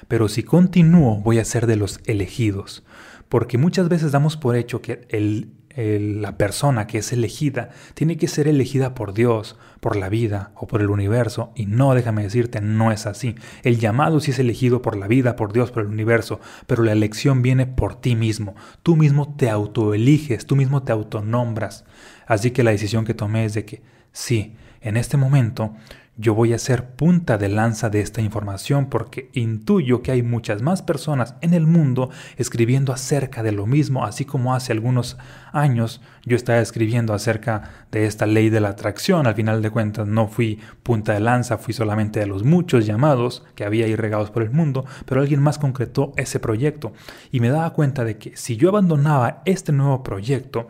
Pero 0.07 0.27
si 0.27 0.43
continúo 0.43 1.21
voy 1.21 1.39
a 1.39 1.45
ser 1.45 1.67
de 1.67 1.75
los 1.75 1.99
elegidos, 2.05 2.83
porque 3.29 3.57
muchas 3.57 3.89
veces 3.89 4.11
damos 4.11 4.37
por 4.37 4.55
hecho 4.55 4.81
que 4.81 5.07
el 5.09 5.51
la 5.77 6.38
persona 6.38 6.88
que 6.88 6.97
es 6.97 7.13
elegida 7.13 7.69
tiene 7.94 8.18
que 8.18 8.27
ser 8.27 8.47
elegida 8.47 8.95
por 8.95 9.13
Dios, 9.13 9.57
por 9.79 9.95
la 9.95 10.09
vida 10.09 10.51
o 10.56 10.65
por 10.65 10.81
el 10.81 10.89
universo. 10.89 11.51
Y 11.56 11.68
no, 11.68 11.94
déjame 11.94 12.24
decirte, 12.24 12.62
no 12.62 12.91
es 12.91 13.06
así. 13.06 13.35
El 13.62 13.77
llamado 13.77 14.19
sí 14.19 14.31
es 14.31 14.39
elegido 14.39 14.81
por 14.81 14.95
la 14.95 15.07
vida, 15.07 15.35
por 15.35 15.53
Dios, 15.53 15.71
por 15.71 15.83
el 15.83 15.89
universo, 15.89 16.39
pero 16.65 16.83
la 16.83 16.94
elección 16.94 17.44
viene 17.44 17.68
por 17.68 18.01
ti 18.01 18.15
mismo. 18.15 18.56
Tú 18.81 18.95
mismo 18.95 19.35
te 19.35 19.51
autoeliges, 19.51 20.47
tú 20.47 20.56
mismo 20.56 20.81
te 20.81 20.91
autonombras. 20.91 21.85
Así 22.25 22.51
que 22.51 22.63
la 22.63 22.71
decisión 22.71 23.06
que 23.06 23.13
tomé 23.13 23.45
es 23.45 23.53
de 23.53 23.65
que 23.65 23.83
sí, 24.12 24.56
en 24.81 24.97
este 24.97 25.15
momento 25.18 25.75
yo 26.17 26.33
voy 26.33 26.53
a 26.53 26.57
ser 26.57 26.95
punta 26.95 27.37
de 27.37 27.47
lanza 27.47 27.91
de 27.91 28.01
esta 28.01 28.21
información 28.21 28.87
porque 28.87 29.30
intuyo 29.33 30.01
que 30.01 30.11
hay 30.11 30.23
muchas 30.23 30.63
más 30.63 30.81
personas 30.81 31.35
en 31.42 31.53
el 31.53 31.68
mundo 31.68 32.09
escribiendo 32.37 32.92
acerca 32.92 33.44
de 33.44 33.51
lo 33.51 33.68
mismo, 33.68 34.03
así 34.03 34.25
como 34.25 34.56
hace 34.56 34.71
algunos 34.71 35.18
años 35.53 36.01
yo 36.25 36.35
estaba 36.35 36.59
escribiendo 36.59 37.13
acerca 37.13 37.85
de 37.92 38.07
esta 38.07 38.25
ley 38.25 38.49
de 38.49 38.59
la 38.59 38.69
atracción. 38.69 39.27
Al 39.27 39.35
final 39.35 39.61
de 39.61 39.69
cuentas 39.69 40.07
no 40.07 40.27
fui 40.27 40.59
punta 40.81 41.13
de 41.13 41.19
lanza, 41.19 41.59
fui 41.59 41.75
solamente 41.75 42.19
de 42.19 42.25
los 42.25 42.44
muchos 42.44 42.87
llamados 42.87 43.45
que 43.53 43.63
había 43.63 43.85
ahí 43.85 43.95
regados 43.95 44.31
por 44.31 44.42
el 44.42 44.49
mundo, 44.49 44.85
pero 45.06 45.21
alguien 45.21 45.42
más 45.42 45.59
concretó 45.59 46.13
ese 46.18 46.39
proyecto 46.39 46.94
y 47.31 47.42
me 47.42 47.49
daba 47.49 47.73
cuenta 47.73 48.03
de 48.03 48.18
que 48.18 48.35
si 48.35 48.57
yo 48.57 48.69
abandonaba 48.69 49.44
este 49.45 49.71
nuevo 49.71 50.01
proyecto, 50.01 50.69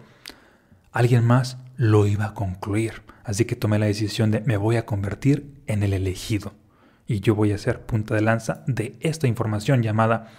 alguien 0.91 1.23
más 1.23 1.57
lo 1.77 2.05
iba 2.05 2.25
a 2.25 2.33
concluir. 2.33 3.03
Así 3.27 3.43
que 3.43 3.57
tomé 3.57 3.77
la 3.77 3.87
decisión 3.87 4.31
de 4.31 4.39
me 4.39 4.55
voy 4.55 4.77
a 4.77 4.85
convertir 4.85 5.51
en 5.67 5.83
el 5.83 5.91
elegido. 5.93 6.53
Y 7.07 7.19
yo 7.19 7.35
voy 7.35 7.51
a 7.51 7.57
ser 7.57 7.81
punta 7.81 8.15
de 8.15 8.21
lanza 8.21 8.63
de 8.67 8.95
esta 9.01 9.27
información 9.27 9.83
llamada 9.83 10.29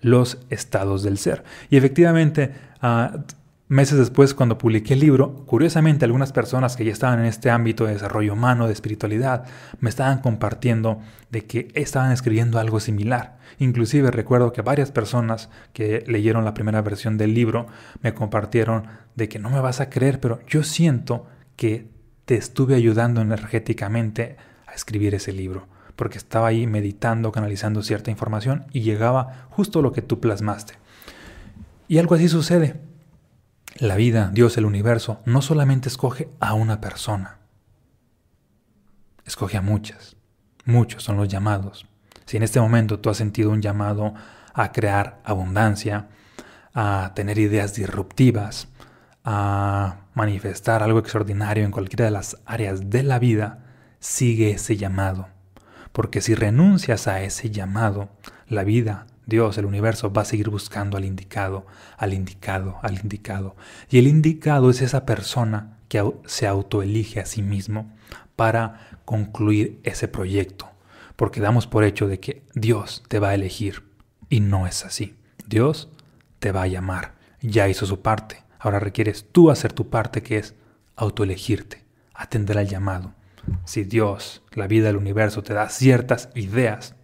los 0.00 0.38
estados 0.48 1.02
del 1.02 1.18
ser. 1.18 1.42
Y 1.70 1.76
efectivamente, 1.76 2.52
ah, 2.80 3.24
meses 3.66 3.98
después, 3.98 4.32
cuando 4.32 4.58
publiqué 4.58 4.94
el 4.94 5.00
libro, 5.00 5.44
curiosamente 5.44 6.04
algunas 6.04 6.30
personas 6.30 6.76
que 6.76 6.84
ya 6.84 6.92
estaban 6.92 7.18
en 7.18 7.24
este 7.24 7.50
ámbito 7.50 7.84
de 7.84 7.94
desarrollo 7.94 8.34
humano, 8.34 8.68
de 8.68 8.74
espiritualidad, 8.74 9.46
me 9.80 9.90
estaban 9.90 10.20
compartiendo 10.20 11.00
de 11.32 11.46
que 11.46 11.72
estaban 11.74 12.12
escribiendo 12.12 12.60
algo 12.60 12.78
similar. 12.78 13.38
Inclusive 13.58 14.12
recuerdo 14.12 14.52
que 14.52 14.62
varias 14.62 14.92
personas 14.92 15.50
que 15.72 16.04
leyeron 16.06 16.44
la 16.44 16.54
primera 16.54 16.80
versión 16.80 17.18
del 17.18 17.34
libro 17.34 17.66
me 18.02 18.14
compartieron 18.14 18.84
de 19.16 19.28
que 19.28 19.40
no 19.40 19.50
me 19.50 19.58
vas 19.58 19.80
a 19.80 19.90
creer, 19.90 20.20
pero 20.20 20.38
yo 20.46 20.62
siento 20.62 21.26
que 21.56 21.98
te 22.30 22.36
estuve 22.36 22.76
ayudando 22.76 23.22
energéticamente 23.22 24.36
a 24.68 24.74
escribir 24.74 25.16
ese 25.16 25.32
libro, 25.32 25.66
porque 25.96 26.16
estaba 26.16 26.46
ahí 26.46 26.68
meditando, 26.68 27.32
canalizando 27.32 27.82
cierta 27.82 28.12
información 28.12 28.66
y 28.70 28.82
llegaba 28.82 29.48
justo 29.50 29.82
lo 29.82 29.90
que 29.90 30.00
tú 30.00 30.20
plasmaste. 30.20 30.74
Y 31.88 31.98
algo 31.98 32.14
así 32.14 32.28
sucede. 32.28 32.80
La 33.78 33.96
vida, 33.96 34.30
Dios, 34.32 34.56
el 34.56 34.64
universo, 34.64 35.20
no 35.24 35.42
solamente 35.42 35.88
escoge 35.88 36.28
a 36.38 36.54
una 36.54 36.80
persona, 36.80 37.38
escoge 39.24 39.56
a 39.56 39.60
muchas. 39.60 40.14
Muchos 40.64 41.02
son 41.02 41.16
los 41.16 41.26
llamados. 41.26 41.88
Si 42.26 42.36
en 42.36 42.44
este 42.44 42.60
momento 42.60 43.00
tú 43.00 43.10
has 43.10 43.16
sentido 43.16 43.50
un 43.50 43.60
llamado 43.60 44.14
a 44.54 44.70
crear 44.70 45.20
abundancia, 45.24 46.10
a 46.74 47.10
tener 47.16 47.40
ideas 47.40 47.74
disruptivas, 47.74 48.68
a 49.24 50.02
manifestar 50.20 50.82
algo 50.82 50.98
extraordinario 50.98 51.64
en 51.64 51.70
cualquiera 51.70 52.04
de 52.04 52.10
las 52.10 52.36
áreas 52.44 52.90
de 52.90 53.02
la 53.02 53.18
vida, 53.18 53.64
sigue 54.00 54.50
ese 54.50 54.76
llamado. 54.76 55.28
Porque 55.92 56.20
si 56.20 56.34
renuncias 56.34 57.08
a 57.08 57.22
ese 57.22 57.50
llamado, 57.50 58.10
la 58.46 58.62
vida, 58.62 59.06
Dios, 59.24 59.56
el 59.56 59.64
universo 59.64 60.12
va 60.12 60.22
a 60.22 60.26
seguir 60.26 60.50
buscando 60.50 60.98
al 60.98 61.06
indicado, 61.06 61.66
al 61.96 62.12
indicado, 62.12 62.76
al 62.82 62.98
indicado. 62.98 63.56
Y 63.88 63.96
el 63.98 64.08
indicado 64.08 64.68
es 64.68 64.82
esa 64.82 65.06
persona 65.06 65.78
que 65.88 66.04
se 66.26 66.46
autoelige 66.46 67.20
a 67.20 67.24
sí 67.24 67.40
mismo 67.40 67.90
para 68.36 69.00
concluir 69.06 69.80
ese 69.84 70.06
proyecto. 70.06 70.68
Porque 71.16 71.40
damos 71.40 71.66
por 71.66 71.84
hecho 71.84 72.08
de 72.08 72.20
que 72.20 72.42
Dios 72.54 73.02
te 73.08 73.20
va 73.20 73.30
a 73.30 73.34
elegir. 73.34 73.84
Y 74.28 74.40
no 74.40 74.66
es 74.66 74.84
así. 74.84 75.16
Dios 75.46 75.88
te 76.40 76.52
va 76.52 76.64
a 76.64 76.66
llamar. 76.66 77.14
Ya 77.40 77.68
hizo 77.68 77.86
su 77.86 78.02
parte. 78.02 78.49
Ahora 78.60 78.78
requieres 78.78 79.26
tú 79.32 79.50
hacer 79.50 79.72
tu 79.72 79.88
parte 79.88 80.22
que 80.22 80.36
es 80.36 80.54
autoelegirte, 80.94 81.82
atender 82.14 82.58
al 82.58 82.68
llamado. 82.68 83.14
Si 83.64 83.84
Dios, 83.84 84.42
la 84.52 84.66
vida, 84.66 84.90
el 84.90 84.96
universo 84.96 85.42
te 85.42 85.54
da 85.54 85.70
ciertas 85.70 86.28
ideas, 86.34 86.94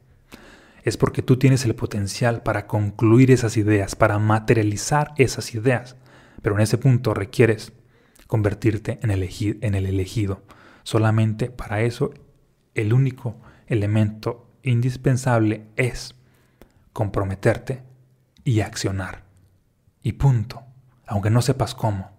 es 0.84 0.96
porque 0.96 1.22
tú 1.22 1.38
tienes 1.38 1.64
el 1.64 1.74
potencial 1.74 2.42
para 2.42 2.66
concluir 2.66 3.30
esas 3.30 3.56
ideas, 3.56 3.96
para 3.96 4.18
materializar 4.18 5.14
esas 5.16 5.54
ideas. 5.54 5.96
Pero 6.42 6.54
en 6.54 6.60
ese 6.60 6.78
punto 6.78 7.14
requieres 7.14 7.72
convertirte 8.26 9.00
en, 9.02 9.10
en 9.10 9.74
el 9.74 9.86
elegido. 9.86 10.42
Solamente 10.84 11.50
para 11.50 11.80
eso 11.80 12.12
el 12.74 12.92
único 12.92 13.34
elemento 13.66 14.46
indispensable 14.62 15.66
es 15.74 16.14
comprometerte 16.92 17.82
y 18.44 18.60
accionar. 18.60 19.24
Y 20.02 20.12
punto. 20.12 20.65
Aunque 21.06 21.30
no 21.30 21.42
sepas 21.42 21.74
cómo, 21.74 22.10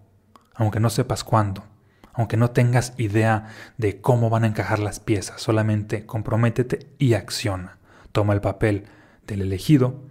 aunque 0.54 0.80
no 0.80 0.90
sepas 0.90 1.24
cuándo, 1.24 1.64
aunque 2.12 2.36
no 2.36 2.50
tengas 2.50 2.94
idea 2.96 3.46
de 3.76 4.00
cómo 4.00 4.30
van 4.30 4.44
a 4.44 4.48
encajar 4.48 4.80
las 4.80 4.98
piezas, 4.98 5.40
solamente 5.40 6.04
comprométete 6.06 6.88
y 6.98 7.14
acciona. 7.14 7.78
Toma 8.12 8.32
el 8.32 8.40
papel 8.40 8.86
del 9.26 9.42
elegido 9.42 10.02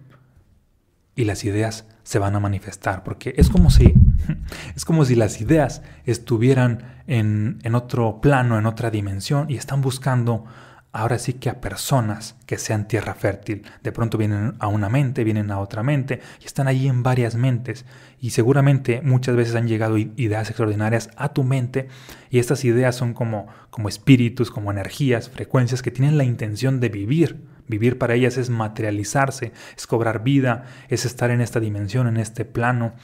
y 1.14 1.24
las 1.24 1.44
ideas 1.44 1.86
se 2.04 2.18
van 2.18 2.36
a 2.36 2.40
manifestar, 2.40 3.04
porque 3.04 3.34
es 3.36 3.50
como 3.50 3.68
si, 3.70 3.92
es 4.76 4.84
como 4.86 5.04
si 5.04 5.16
las 5.16 5.40
ideas 5.42 5.82
estuvieran 6.06 7.02
en, 7.06 7.58
en 7.64 7.74
otro 7.74 8.20
plano, 8.22 8.58
en 8.58 8.64
otra 8.64 8.90
dimensión 8.90 9.50
y 9.50 9.56
están 9.56 9.82
buscando 9.82 10.46
ahora 10.92 11.18
sí 11.18 11.34
que 11.34 11.50
a 11.50 11.60
personas 11.60 12.36
que 12.46 12.58
sean 12.58 12.88
tierra 12.88 13.14
fértil. 13.14 13.62
De 13.82 13.92
pronto 13.92 14.18
vienen 14.18 14.54
a 14.58 14.68
una 14.68 14.88
mente, 14.88 15.24
vienen 15.24 15.50
a 15.50 15.60
otra 15.60 15.82
mente 15.82 16.20
y 16.40 16.46
están 16.46 16.66
allí 16.66 16.88
en 16.88 17.02
varias 17.02 17.34
mentes. 17.34 17.84
Y 18.20 18.30
seguramente 18.30 19.00
muchas 19.02 19.36
veces 19.36 19.54
han 19.54 19.68
llegado 19.68 19.98
ideas 19.98 20.48
extraordinarias 20.48 21.10
a 21.16 21.32
tu 21.32 21.44
mente 21.44 21.88
y 22.30 22.38
estas 22.38 22.64
ideas 22.64 22.96
son 22.96 23.14
como, 23.14 23.48
como 23.70 23.88
espíritus, 23.88 24.50
como 24.50 24.70
energías, 24.70 25.28
frecuencias 25.28 25.82
que 25.82 25.90
tienen 25.90 26.18
la 26.18 26.24
intención 26.24 26.80
de 26.80 26.88
vivir. 26.88 27.44
Vivir 27.68 27.98
para 27.98 28.14
ellas 28.14 28.38
es 28.38 28.48
materializarse, 28.48 29.52
es 29.76 29.86
cobrar 29.86 30.22
vida, 30.22 30.64
es 30.88 31.04
estar 31.04 31.30
en 31.30 31.42
esta 31.42 31.60
dimensión, 31.60 32.06
en 32.06 32.16
este 32.16 32.46
plano, 32.46 32.94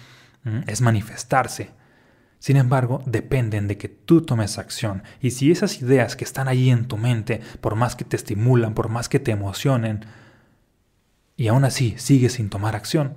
es 0.67 0.81
manifestarse. 0.81 1.71
Sin 2.45 2.59
embargo, 2.59 3.03
dependen 3.07 3.69
de 3.69 3.79
que 3.79 3.89
tú 3.89 4.21
tomes 4.21 4.59
acción. 4.59 5.03
Y 5.19 5.31
si 5.31 5.51
esas 5.51 5.81
ideas 5.81 6.15
que 6.15 6.25
están 6.25 6.47
ahí 6.47 6.69
en 6.69 6.89
tu 6.89 6.99
mente, 6.99 7.41
por 7.63 7.75
más 7.75 7.97
que 7.97 8.05
te 8.05 8.17
estimulan, 8.17 8.75
por 8.75 8.91
más 8.91 9.09
que 9.09 9.19
te 9.19 9.31
emocionen, 9.31 10.05
y 11.39 11.49
aún 11.49 11.65
así 11.65 11.95
sigues 11.97 12.35
sin 12.35 12.51
tomar 12.51 12.77
acción, 12.77 13.17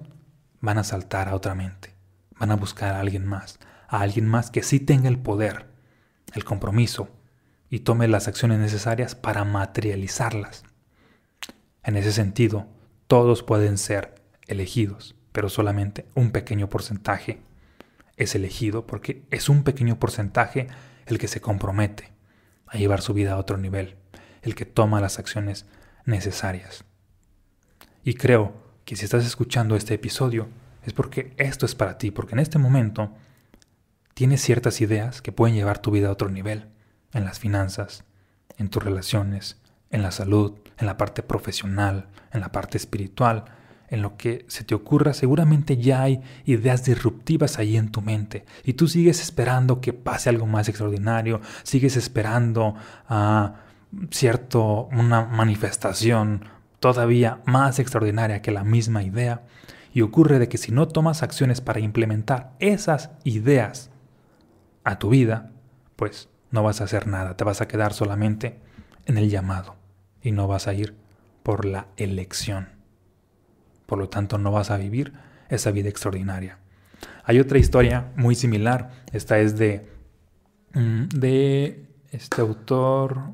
van 0.61 0.77
a 0.77 0.85
saltar 0.85 1.27
a 1.27 1.35
otra 1.35 1.55
mente. 1.55 1.93
Van 2.39 2.51
a 2.51 2.55
buscar 2.55 2.95
a 2.95 3.01
alguien 3.01 3.25
más, 3.25 3.59
a 3.89 3.99
alguien 3.99 4.25
más 4.25 4.49
que 4.49 4.63
sí 4.63 4.79
tenga 4.79 5.09
el 5.09 5.19
poder, 5.19 5.65
el 6.33 6.45
compromiso 6.45 7.09
y 7.69 7.79
tome 7.79 8.07
las 8.07 8.29
acciones 8.29 8.59
necesarias 8.59 9.13
para 9.13 9.43
materializarlas. 9.43 10.63
En 11.83 11.97
ese 11.97 12.13
sentido, 12.13 12.65
todos 13.07 13.43
pueden 13.43 13.77
ser 13.77 14.15
elegidos, 14.47 15.15
pero 15.33 15.49
solamente 15.49 16.05
un 16.15 16.31
pequeño 16.31 16.69
porcentaje 16.69 17.41
es 18.17 18.35
elegido 18.35 18.85
porque 18.85 19.23
es 19.31 19.47
un 19.47 19.63
pequeño 19.63 19.99
porcentaje 19.99 20.67
el 21.05 21.17
que 21.17 21.27
se 21.27 21.39
compromete 21.39 22.11
a 22.65 22.77
llevar 22.77 23.01
su 23.01 23.13
vida 23.13 23.33
a 23.33 23.37
otro 23.37 23.57
nivel, 23.57 23.95
el 24.41 24.55
que 24.55 24.65
toma 24.65 24.99
las 24.99 25.19
acciones 25.19 25.65
necesarias. 26.05 26.83
Y 28.03 28.15
creo 28.15 28.53
que 28.83 28.95
si 28.95 29.05
estás 29.05 29.25
escuchando 29.25 29.75
este 29.75 29.93
episodio 29.93 30.47
es 30.83 30.93
porque 30.93 31.33
esto 31.37 31.65
es 31.65 31.75
para 31.75 31.97
ti, 31.97 32.11
porque 32.11 32.33
en 32.33 32.39
este 32.39 32.57
momento 32.57 33.13
tienes 34.13 34.41
ciertas 34.41 34.81
ideas 34.81 35.21
que 35.21 35.31
pueden 35.31 35.55
llevar 35.55 35.79
tu 35.79 35.91
vida 35.91 36.07
a 36.07 36.11
otro 36.11 36.29
nivel, 36.29 36.69
en 37.13 37.25
las 37.25 37.39
finanzas, 37.39 38.03
en 38.57 38.69
tus 38.69 38.83
relaciones, 38.83 39.57
en 39.89 40.01
la 40.01 40.11
salud, 40.11 40.53
en 40.77 40.85
la 40.85 40.97
parte 40.97 41.23
profesional, 41.23 42.07
en 42.31 42.41
la 42.41 42.51
parte 42.51 42.77
espiritual, 42.77 43.45
en 43.89 44.01
lo 44.01 44.17
que 44.17 44.45
se 44.47 44.63
te 44.63 44.75
ocurra, 44.75 45.13
seguramente 45.13 45.77
ya 45.77 46.01
hay 46.01 46.21
ideas 46.45 46.83
disruptivas 46.83 47.57
ahí 47.57 47.77
en 47.77 47.91
tu 47.91 48.01
mente 48.01 48.45
y 48.63 48.73
tú 48.73 48.87
sigues 48.87 49.21
esperando 49.21 49.79
que 49.81 49.93
pase 49.93 50.29
algo 50.29 50.45
más 50.45 50.67
extraordinario, 50.67 51.41
sigues 51.63 51.95
esperando 51.95 52.75
a 53.07 53.55
cierto 54.11 54.89
una 54.91 55.25
manifestación 55.25 56.45
todavía 56.79 57.41
más 57.45 57.79
extraordinaria 57.79 58.41
que 58.41 58.51
la 58.51 58.63
misma 58.63 59.03
idea 59.03 59.43
y 59.93 60.01
ocurre 60.01 60.37
de 60.37 60.49
que 60.49 60.57
si 60.57 60.71
no 60.71 60.87
tomas 60.87 61.23
acciones 61.23 61.61
para 61.61 61.79
implementar 61.79 62.53
esas 62.59 63.11
ideas 63.23 63.89
a 64.83 64.99
tu 64.99 65.09
vida, 65.09 65.51
pues 65.95 66.29
no 66.51 66.61
vas 66.61 66.81
a 66.81 66.83
hacer 66.83 67.07
nada, 67.07 67.35
te 67.35 67.43
vas 67.43 67.61
a 67.61 67.67
quedar 67.67 67.93
solamente 67.93 68.59
en 69.05 69.17
el 69.17 69.29
llamado 69.29 69.75
y 70.21 70.31
no 70.31 70.47
vas 70.47 70.67
a 70.67 70.73
ir 70.73 70.95
por 71.41 71.65
la 71.65 71.87
elección 71.95 72.76
por 73.87 73.97
lo 73.97 74.09
tanto 74.09 74.37
no 74.37 74.51
vas 74.51 74.69
a 74.69 74.77
vivir 74.77 75.13
esa 75.49 75.71
vida 75.71 75.89
extraordinaria. 75.89 76.59
Hay 77.23 77.39
otra 77.39 77.57
historia 77.57 78.11
muy 78.15 78.35
similar, 78.35 78.91
esta 79.11 79.39
es 79.39 79.57
de, 79.57 79.89
mm, 80.73 81.07
de 81.09 81.87
este 82.11 82.41
autor 82.41 83.33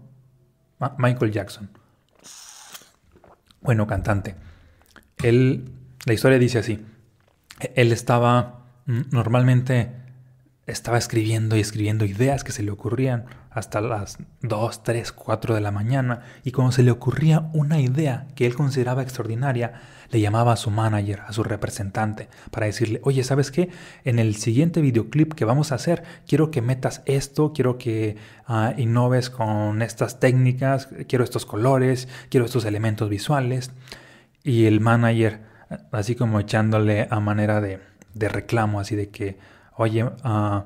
Michael 0.97 1.31
Jackson, 1.31 1.69
bueno, 3.61 3.87
cantante. 3.87 4.35
Él, 5.21 5.71
la 6.05 6.13
historia 6.13 6.37
dice 6.37 6.59
así, 6.59 6.85
él 7.75 7.91
estaba 7.91 8.65
mm, 8.85 9.01
normalmente 9.11 9.91
estaba 10.65 10.97
escribiendo 10.97 11.57
y 11.57 11.59
escribiendo 11.59 12.05
ideas 12.05 12.43
que 12.43 12.51
se 12.51 12.63
le 12.63 12.71
ocurrían 12.71 13.25
hasta 13.53 13.81
las 13.81 14.17
2, 14.41 14.83
3, 14.83 15.11
4 15.11 15.55
de 15.55 15.61
la 15.61 15.71
mañana 15.71 16.21
y 16.43 16.51
cuando 16.51 16.71
se 16.71 16.83
le 16.83 16.91
ocurría 16.91 17.49
una 17.53 17.79
idea 17.79 18.27
que 18.35 18.45
él 18.45 18.55
consideraba 18.55 19.03
extraordinaria, 19.03 19.73
le 20.13 20.21
llamaba 20.21 20.53
a 20.53 20.57
su 20.57 20.69
manager, 20.69 21.21
a 21.21 21.33
su 21.33 21.43
representante, 21.43 22.29
para 22.51 22.67
decirle, 22.67 22.99
oye, 23.03 23.23
¿sabes 23.23 23.49
qué? 23.49 23.69
En 24.03 24.19
el 24.19 24.35
siguiente 24.35 24.79
videoclip 24.79 25.33
que 25.33 25.43
vamos 25.43 25.71
a 25.71 25.75
hacer, 25.75 26.03
quiero 26.27 26.51
que 26.51 26.61
metas 26.61 27.01
esto, 27.05 27.51
quiero 27.51 27.79
que 27.79 28.17
uh, 28.47 28.79
innoves 28.79 29.31
con 29.31 29.81
estas 29.81 30.19
técnicas, 30.19 30.87
quiero 31.07 31.23
estos 31.23 31.47
colores, 31.47 32.07
quiero 32.29 32.45
estos 32.45 32.65
elementos 32.65 33.09
visuales. 33.09 33.71
Y 34.43 34.65
el 34.65 34.81
manager, 34.81 35.41
así 35.91 36.15
como 36.15 36.39
echándole 36.39 37.07
a 37.09 37.19
manera 37.19 37.59
de, 37.59 37.79
de 38.13 38.29
reclamo, 38.29 38.79
así 38.79 38.95
de 38.95 39.09
que, 39.09 39.39
oye, 39.77 40.03
uh, 40.03 40.63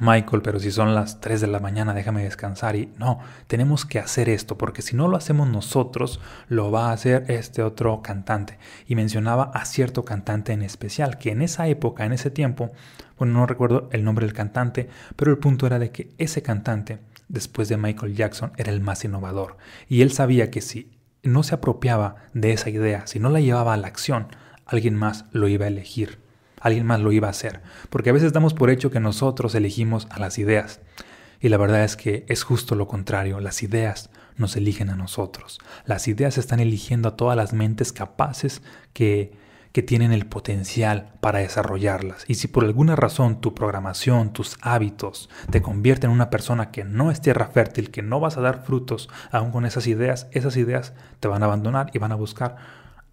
Michael, 0.00 0.42
pero 0.42 0.60
si 0.60 0.70
son 0.70 0.94
las 0.94 1.20
3 1.20 1.40
de 1.40 1.46
la 1.46 1.60
mañana, 1.60 1.94
déjame 1.94 2.22
descansar. 2.22 2.76
Y 2.76 2.92
no, 2.98 3.18
tenemos 3.46 3.84
que 3.84 3.98
hacer 3.98 4.28
esto, 4.28 4.56
porque 4.58 4.82
si 4.82 4.94
no 4.94 5.08
lo 5.08 5.16
hacemos 5.16 5.48
nosotros, 5.48 6.20
lo 6.48 6.70
va 6.70 6.90
a 6.90 6.92
hacer 6.92 7.24
este 7.28 7.62
otro 7.62 8.02
cantante. 8.02 8.58
Y 8.86 8.94
mencionaba 8.94 9.50
a 9.54 9.64
cierto 9.64 10.04
cantante 10.04 10.52
en 10.52 10.62
especial, 10.62 11.18
que 11.18 11.30
en 11.30 11.42
esa 11.42 11.66
época, 11.68 12.04
en 12.04 12.12
ese 12.12 12.30
tiempo, 12.30 12.70
bueno, 13.18 13.34
no 13.34 13.46
recuerdo 13.46 13.88
el 13.92 14.04
nombre 14.04 14.26
del 14.26 14.34
cantante, 14.34 14.88
pero 15.16 15.30
el 15.30 15.38
punto 15.38 15.66
era 15.66 15.78
de 15.78 15.90
que 15.90 16.10
ese 16.18 16.42
cantante, 16.42 16.98
después 17.28 17.68
de 17.68 17.76
Michael 17.76 18.14
Jackson, 18.14 18.52
era 18.56 18.70
el 18.70 18.80
más 18.80 19.04
innovador. 19.04 19.56
Y 19.88 20.02
él 20.02 20.12
sabía 20.12 20.50
que 20.50 20.60
si 20.60 20.92
no 21.22 21.42
se 21.42 21.54
apropiaba 21.54 22.16
de 22.34 22.52
esa 22.52 22.70
idea, 22.70 23.06
si 23.06 23.18
no 23.18 23.30
la 23.30 23.40
llevaba 23.40 23.74
a 23.74 23.78
la 23.78 23.88
acción, 23.88 24.28
alguien 24.64 24.94
más 24.94 25.24
lo 25.32 25.48
iba 25.48 25.64
a 25.64 25.68
elegir 25.68 26.25
alguien 26.60 26.86
más 26.86 27.00
lo 27.00 27.12
iba 27.12 27.28
a 27.28 27.30
hacer, 27.30 27.60
porque 27.90 28.10
a 28.10 28.12
veces 28.12 28.32
damos 28.32 28.54
por 28.54 28.70
hecho 28.70 28.90
que 28.90 29.00
nosotros 29.00 29.54
elegimos 29.54 30.06
a 30.10 30.18
las 30.18 30.38
ideas. 30.38 30.80
Y 31.40 31.48
la 31.48 31.58
verdad 31.58 31.84
es 31.84 31.96
que 31.96 32.24
es 32.28 32.42
justo 32.42 32.74
lo 32.74 32.88
contrario, 32.88 33.40
las 33.40 33.62
ideas 33.62 34.10
nos 34.36 34.56
eligen 34.56 34.90
a 34.90 34.96
nosotros. 34.96 35.58
Las 35.84 36.08
ideas 36.08 36.38
están 36.38 36.60
eligiendo 36.60 37.08
a 37.08 37.16
todas 37.16 37.36
las 37.36 37.52
mentes 37.52 37.92
capaces 37.92 38.62
que, 38.92 39.32
que 39.72 39.82
tienen 39.82 40.12
el 40.12 40.26
potencial 40.26 41.12
para 41.20 41.40
desarrollarlas. 41.40 42.24
Y 42.28 42.34
si 42.36 42.48
por 42.48 42.64
alguna 42.64 42.96
razón 42.96 43.40
tu 43.40 43.54
programación, 43.54 44.32
tus 44.32 44.56
hábitos 44.62 45.28
te 45.50 45.62
convierten 45.62 46.10
en 46.10 46.14
una 46.14 46.30
persona 46.30 46.70
que 46.70 46.84
no 46.84 47.10
es 47.10 47.20
tierra 47.20 47.48
fértil, 47.48 47.90
que 47.90 48.02
no 48.02 48.20
vas 48.20 48.36
a 48.36 48.40
dar 48.40 48.64
frutos 48.64 49.08
aún 49.30 49.50
con 49.50 49.66
esas 49.66 49.86
ideas, 49.86 50.28
esas 50.32 50.56
ideas 50.56 50.94
te 51.20 51.28
van 51.28 51.42
a 51.42 51.46
abandonar 51.46 51.90
y 51.92 51.98
van 51.98 52.12
a 52.12 52.16
buscar 52.16 52.56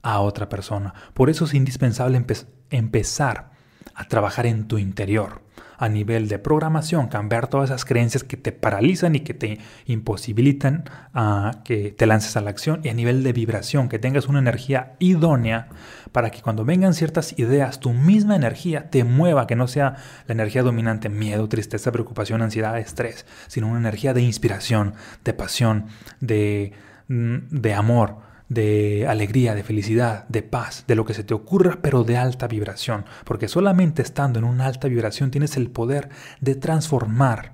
a 0.03 0.19
otra 0.19 0.49
persona. 0.49 0.93
Por 1.13 1.29
eso 1.29 1.45
es 1.45 1.53
indispensable 1.55 2.23
empezar 2.69 3.51
a 3.95 4.07
trabajar 4.07 4.45
en 4.45 4.67
tu 4.67 4.77
interior, 4.77 5.41
a 5.77 5.89
nivel 5.89 6.27
de 6.27 6.39
programación, 6.39 7.07
cambiar 7.07 7.47
todas 7.47 7.69
esas 7.69 7.85
creencias 7.85 8.23
que 8.23 8.37
te 8.37 8.51
paralizan 8.51 9.15
y 9.15 9.21
que 9.21 9.33
te 9.33 9.59
imposibilitan 9.85 10.85
a 11.13 11.61
que 11.63 11.91
te 11.91 12.05
lances 12.05 12.37
a 12.37 12.41
la 12.41 12.51
acción 12.51 12.81
y 12.83 12.89
a 12.89 12.93
nivel 12.93 13.23
de 13.23 13.33
vibración, 13.33 13.89
que 13.89 13.99
tengas 13.99 14.27
una 14.27 14.39
energía 14.39 14.93
idónea 14.99 15.69
para 16.11 16.29
que 16.31 16.41
cuando 16.41 16.63
vengan 16.63 16.93
ciertas 16.93 17.37
ideas, 17.39 17.79
tu 17.79 17.91
misma 17.91 18.35
energía 18.35 18.89
te 18.89 19.03
mueva, 19.03 19.47
que 19.47 19.55
no 19.55 19.67
sea 19.67 19.95
la 20.27 20.33
energía 20.33 20.63
dominante, 20.63 21.09
miedo, 21.09 21.49
tristeza, 21.49 21.91
preocupación, 21.91 22.41
ansiedad, 22.41 22.77
estrés, 22.77 23.25
sino 23.47 23.67
una 23.67 23.79
energía 23.79 24.13
de 24.13 24.21
inspiración, 24.21 24.93
de 25.23 25.33
pasión, 25.33 25.87
de, 26.19 26.73
mm, 27.07 27.37
de 27.49 27.73
amor 27.73 28.32
de 28.53 29.05
alegría, 29.07 29.55
de 29.55 29.63
felicidad, 29.63 30.27
de 30.27 30.43
paz, 30.43 30.83
de 30.87 30.95
lo 30.95 31.05
que 31.05 31.13
se 31.13 31.23
te 31.23 31.33
ocurra, 31.33 31.79
pero 31.81 32.03
de 32.03 32.17
alta 32.17 32.47
vibración. 32.47 33.05
Porque 33.25 33.47
solamente 33.47 34.01
estando 34.01 34.39
en 34.39 34.45
una 34.45 34.65
alta 34.65 34.87
vibración 34.87 35.31
tienes 35.31 35.57
el 35.57 35.69
poder 35.69 36.09
de 36.41 36.55
transformar 36.55 37.53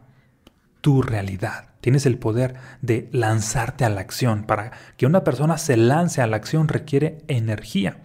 tu 0.82 1.02
realidad. 1.02 1.70
Tienes 1.82 2.06
el 2.06 2.18
poder 2.18 2.56
de 2.82 3.10
lanzarte 3.12 3.86
a 3.86 3.90
la 3.90 4.02
acción. 4.02 4.44
Para 4.44 4.72
que 4.98 5.06
una 5.06 5.24
persona 5.24 5.58
se 5.58 5.78
lance 5.78 6.22
a 6.22 6.28
la 6.28 6.38
acción 6.38 6.68
requiere 6.68 7.20
energía. 7.28 7.98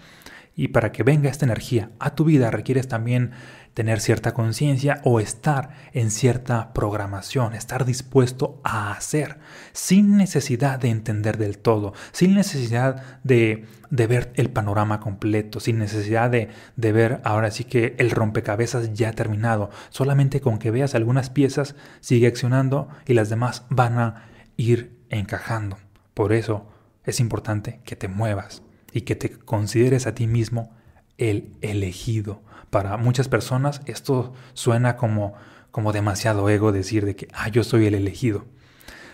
Y 0.56 0.68
para 0.68 0.92
que 0.92 1.02
venga 1.02 1.30
esta 1.30 1.46
energía 1.46 1.90
a 1.98 2.14
tu 2.14 2.24
vida 2.24 2.50
requieres 2.50 2.86
también 2.86 3.32
tener 3.74 4.00
cierta 4.00 4.32
conciencia 4.32 5.00
o 5.04 5.20
estar 5.20 5.70
en 5.92 6.10
cierta 6.10 6.72
programación, 6.72 7.54
estar 7.54 7.84
dispuesto 7.84 8.60
a 8.62 8.92
hacer, 8.92 9.38
sin 9.72 10.16
necesidad 10.16 10.78
de 10.78 10.90
entender 10.90 11.36
del 11.36 11.58
todo, 11.58 11.92
sin 12.12 12.34
necesidad 12.34 13.20
de, 13.24 13.66
ver 13.90 14.32
el 14.36 14.50
panorama 14.50 15.00
completo, 15.00 15.58
sin 15.58 15.78
necesidad 15.78 16.30
de, 16.30 16.48
de 16.76 16.92
ver 16.92 17.20
ahora 17.24 17.50
sí 17.50 17.64
que 17.64 17.96
el 17.98 18.12
rompecabezas 18.12 18.94
ya 18.94 19.12
terminado, 19.12 19.70
solamente 19.90 20.40
con 20.40 20.58
que 20.58 20.70
veas 20.70 20.94
algunas 20.94 21.28
piezas 21.30 21.74
sigue 22.00 22.28
accionando 22.28 22.88
y 23.06 23.14
las 23.14 23.28
demás 23.28 23.64
van 23.70 23.98
a 23.98 24.28
ir 24.56 24.96
encajando. 25.10 25.78
Por 26.14 26.32
eso 26.32 26.68
es 27.04 27.18
importante 27.18 27.80
que 27.84 27.96
te 27.96 28.06
muevas 28.06 28.62
y 28.92 29.00
que 29.02 29.16
te 29.16 29.30
consideres 29.30 30.06
a 30.06 30.14
ti 30.14 30.28
mismo 30.28 30.70
el 31.18 31.56
elegido. 31.60 32.42
Para 32.70 32.96
muchas 32.96 33.28
personas 33.28 33.82
esto 33.86 34.32
suena 34.52 34.96
como, 34.96 35.34
como 35.70 35.92
demasiado 35.92 36.48
ego 36.48 36.72
decir 36.72 37.04
de 37.04 37.16
que, 37.16 37.28
ah, 37.32 37.48
yo 37.48 37.64
soy 37.64 37.86
el 37.86 37.94
elegido. 37.94 38.46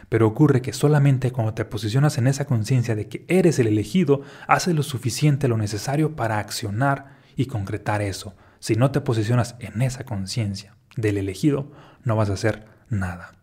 Pero 0.09 0.27
ocurre 0.27 0.61
que 0.61 0.73
solamente 0.73 1.31
cuando 1.31 1.55
te 1.55 1.65
posicionas 1.65 2.19
en 2.19 2.27
esa 2.27 2.45
conciencia 2.45 2.97
de 2.97 3.09
que 3.09 3.25
eres 3.29 3.59
el 3.59 3.69
elegido, 3.69 4.23
haces 4.49 4.75
lo 4.75 4.83
suficiente, 4.83 5.47
lo 5.47 5.57
necesario 5.57 6.17
para 6.17 6.39
accionar 6.39 7.19
y 7.37 7.47
concretar 7.47 8.03
eso. 8.03 8.35
Si 8.59 8.75
no 8.75 8.91
te 8.91 9.01
posicionas 9.01 9.55
en 9.61 9.83
esa 9.83 10.05
conciencia 10.05 10.75
del 10.97 11.17
elegido, 11.17 11.71
no 12.03 12.17
vas 12.17 12.29
a 12.29 12.35
hacer 12.35 12.67
nada. 12.89 13.35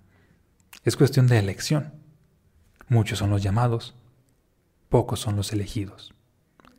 Es 0.83 0.97
cuestión 0.97 1.27
de 1.27 1.39
elección. 1.39 1.93
Muchos 2.89 3.19
son 3.19 3.29
los 3.29 3.43
llamados, 3.43 3.95
pocos 4.89 5.19
son 5.19 5.35
los 5.35 5.53
elegidos. 5.53 6.13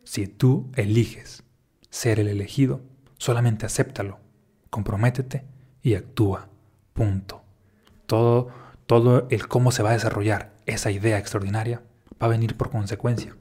Si 0.04 0.26
tú 0.26 0.70
eliges 0.74 1.44
ser 1.90 2.20
el 2.20 2.28
elegido, 2.28 2.80
solamente 3.16 3.66
acéptalo, 3.66 4.18
comprométete 4.70 5.44
y 5.82 5.94
actúa. 5.94 6.48
Punto. 6.92 7.42
Todo, 8.06 8.48
todo 8.86 9.26
el 9.30 9.48
cómo 9.48 9.70
se 9.70 9.82
va 9.82 9.90
a 9.90 9.94
desarrollar 9.94 10.54
esa 10.66 10.90
idea 10.90 11.18
extraordinaria 11.18 11.82
va 12.20 12.26
a 12.26 12.30
venir 12.30 12.56
por 12.56 12.70
consecuencia, 12.70 13.36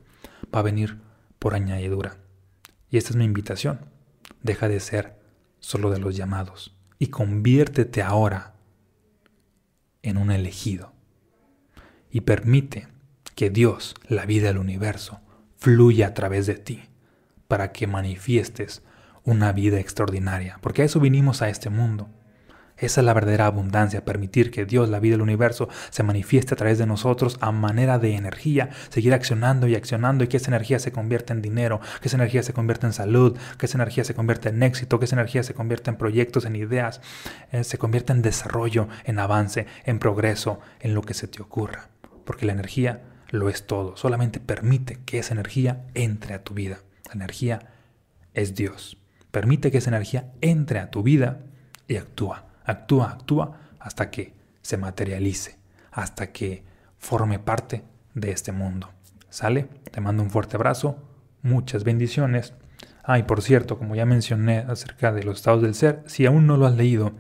va 0.54 0.60
a 0.60 0.63
venir 0.63 1.00
por 1.39 1.56
añadidura. 1.56 2.18
Y 2.89 2.98
esta 2.98 3.10
es 3.10 3.16
mi 3.16 3.25
invitación. 3.25 3.80
Deja 4.44 4.68
de 4.68 4.80
ser 4.80 5.18
solo 5.60 5.89
de 5.89 6.00
los 6.00 6.16
llamados 6.16 6.75
y 7.00 7.08
conviértete 7.08 8.01
ahora 8.01 8.54
en 10.04 10.18
un 10.18 10.32
elegido. 10.32 10.94
Y 12.10 12.22
permite 12.22 12.88
que 13.36 13.50
Dios, 13.50 13.96
la 14.08 14.25
vida 14.25 14.48
del 14.48 14.58
universo, 14.58 15.20
fluya 15.58 16.08
a 16.08 16.13
través 16.13 16.46
de 16.48 16.56
ti 16.56 16.84
para 17.48 17.72
que 17.72 17.88
manifiestes 17.88 18.83
una 19.24 19.51
vida 19.51 19.79
extraordinaria, 19.79 20.57
porque 20.62 20.81
a 20.81 20.86
eso 20.86 21.00
vinimos 21.00 21.42
a 21.42 21.50
este 21.50 21.70
mundo. 21.70 22.10
Esa 22.77 23.01
es 23.01 23.05
la 23.05 23.14
verdadera 23.14 23.48
abundancia, 23.48 24.05
permitir 24.05 24.51
que 24.51 24.66
Dios, 24.66 24.88
la 24.88 25.00
vida 25.00 25.14
del 25.14 25.24
universo, 25.24 25.68
se 25.90 26.03
manifieste 26.03 26.53
a 26.53 26.57
través 26.57 26.77
de 26.77 26.86
nosotros 26.86 27.38
a 27.42 27.51
manera 27.51 27.98
de 27.98 28.16
energía, 28.16 28.70
seguir 28.90 29.16
accionando 29.16 29.68
y 29.68 29.75
accionando 29.75 30.24
y 30.24 30.27
que 30.27 30.38
esa 30.38 30.51
energía 30.51 30.77
se 30.77 30.92
convierta 30.92 31.33
en 31.33 31.42
dinero, 31.42 31.81
que 32.01 32.07
esa 32.07 32.18
energía 32.18 32.44
se 32.44 32.53
convierta 32.53 32.86
en 32.86 32.94
salud, 32.94 33.36
que 33.57 33.66
esa 33.66 33.79
energía 33.79 34.03
se 34.03 34.14
convierta 34.14 34.50
en 34.50 34.62
éxito, 34.62 35.00
que 35.00 35.05
esa 35.05 35.16
energía 35.16 35.42
se 35.42 35.55
convierta 35.55 35.90
en 35.90 35.98
proyectos, 35.98 36.46
en 36.46 36.55
ideas, 36.55 37.01
eh, 37.51 37.64
se 37.64 37.79
convierta 37.79 38.14
en 38.14 38.22
desarrollo, 38.22 38.88
en 39.05 39.18
avance, 39.18 39.66
en 39.83 39.98
progreso, 39.98 40.60
en 40.79 40.94
lo 40.94 41.01
que 41.01 41.16
se 41.16 41.27
te 41.27 41.42
ocurra. 41.42 41.90
Porque 42.25 42.46
la 42.46 42.53
energía 42.53 43.01
lo 43.29 43.50
es 43.50 43.66
todo, 43.66 43.98
solamente 43.98 44.40
permite 44.40 45.00
que 45.03 45.18
esa 45.18 45.33
energía 45.33 45.81
entre 45.96 46.36
a 46.36 46.44
tu 46.44 46.53
vida. 46.53 46.77
Energía 47.13 47.67
es 48.33 48.55
Dios. 48.55 48.98
Permite 49.31 49.72
que 49.72 49.79
esa 49.79 49.89
energía 49.89 50.31
entre 50.41 50.79
a 50.79 50.89
tu 50.89 51.03
vida 51.03 51.39
y 51.87 51.98
actúa, 51.98 52.48
actúa, 52.63 53.11
actúa 53.11 53.59
hasta 53.79 54.09
que 54.09 54.33
se 54.61 54.77
materialice, 54.77 55.57
hasta 55.91 56.31
que 56.31 56.63
forme 56.98 57.39
parte 57.39 57.83
de 58.13 58.31
este 58.31 58.51
mundo. 58.51 58.89
¿Sale? 59.29 59.63
Te 59.91 60.01
mando 60.01 60.24
un 60.24 60.29
fuerte 60.29 60.57
abrazo, 60.57 60.98
muchas 61.41 61.83
bendiciones. 61.83 62.53
Ah, 63.03 63.20
y 63.20 63.24
por 63.24 63.41
cierto, 63.41 63.77
como 63.77 63.96
ya 63.96 64.05
mencioné 64.05 64.59
acerca 64.59 65.11
de 65.11 65.24
los 65.24 65.37
estados 65.37 65.61
del 65.61 65.75
ser, 65.75 66.03
si 66.07 66.25
aún 66.25 66.48
no 66.48 66.57
lo 66.57 66.65
has 66.65 66.75
leído, 66.75 67.13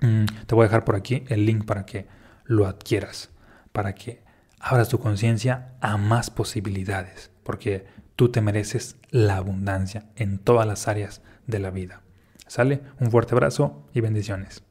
mm, 0.00 0.24
te 0.46 0.54
voy 0.54 0.64
a 0.64 0.68
dejar 0.68 0.84
por 0.84 0.96
aquí 0.96 1.24
el 1.28 1.44
link 1.44 1.64
para 1.64 1.84
que 1.84 2.06
lo 2.44 2.66
adquieras, 2.66 3.30
para 3.72 3.94
que 3.94 4.22
abras 4.60 4.88
tu 4.88 4.98
conciencia 4.98 5.74
a 5.80 5.96
más 5.96 6.30
posibilidades, 6.30 7.30
porque 7.42 7.86
Tú 8.16 8.30
te 8.30 8.40
mereces 8.40 8.96
la 9.10 9.36
abundancia 9.36 10.06
en 10.16 10.38
todas 10.38 10.66
las 10.66 10.88
áreas 10.88 11.22
de 11.46 11.58
la 11.58 11.70
vida. 11.70 12.02
¿Sale? 12.46 12.82
Un 13.00 13.10
fuerte 13.10 13.34
abrazo 13.34 13.84
y 13.92 14.00
bendiciones. 14.00 14.62